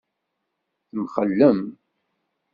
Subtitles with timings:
[0.89, 1.59] Temxellem?